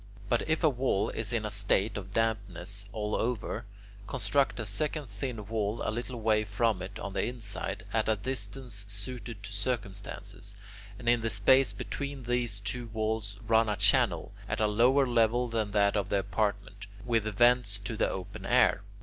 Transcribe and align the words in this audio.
But 0.29 0.41
if 0.49 0.63
a 0.63 0.69
wall 0.69 1.11
is 1.11 1.31
in 1.31 1.45
a 1.45 1.51
state 1.51 1.95
of 1.95 2.11
dampness 2.11 2.85
all 2.91 3.13
over, 3.15 3.65
construct 4.07 4.59
a 4.59 4.65
second 4.65 5.05
thin 5.05 5.45
wall 5.45 5.79
a 5.85 5.91
little 5.91 6.19
way 6.19 6.43
from 6.43 6.81
it 6.81 6.97
on 6.97 7.13
the 7.13 7.23
inside, 7.27 7.85
at 7.93 8.09
a 8.09 8.15
distance 8.15 8.83
suited 8.87 9.43
to 9.43 9.53
circumstances, 9.53 10.55
and 10.97 11.07
in 11.07 11.21
the 11.21 11.29
space 11.29 11.71
between 11.71 12.23
these 12.23 12.59
two 12.59 12.87
walls 12.87 13.37
run 13.47 13.69
a 13.69 13.75
channel, 13.75 14.31
at 14.49 14.59
a 14.59 14.65
lower 14.65 15.05
level 15.05 15.47
than 15.47 15.69
that 15.69 15.95
of 15.95 16.09
the 16.09 16.17
apartment, 16.17 16.87
with 17.05 17.25
vents 17.25 17.77
to 17.77 17.95
the 17.95 18.09
open 18.09 18.43
air. 18.47 18.81